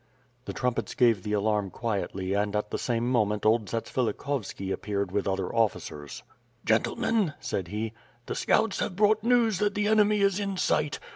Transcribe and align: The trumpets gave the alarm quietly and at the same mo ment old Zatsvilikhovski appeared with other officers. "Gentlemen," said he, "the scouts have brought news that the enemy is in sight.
The 0.45 0.53
trumpets 0.53 0.95
gave 0.95 1.21
the 1.21 1.33
alarm 1.33 1.69
quietly 1.69 2.33
and 2.33 2.55
at 2.55 2.71
the 2.71 2.79
same 2.79 3.07
mo 3.07 3.23
ment 3.23 3.45
old 3.45 3.67
Zatsvilikhovski 3.67 4.71
appeared 4.73 5.11
with 5.11 5.27
other 5.27 5.53
officers. 5.53 6.23
"Gentlemen," 6.65 7.35
said 7.39 7.67
he, 7.67 7.93
"the 8.25 8.33
scouts 8.33 8.79
have 8.79 8.95
brought 8.95 9.23
news 9.23 9.59
that 9.59 9.75
the 9.75 9.85
enemy 9.87 10.21
is 10.21 10.39
in 10.39 10.57
sight. 10.57 10.97